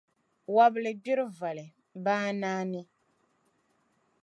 Wabili 0.55 0.91
gbiri 0.99 1.25
voli, 1.37 1.65
baa 2.03 2.27
naani. 2.41 2.81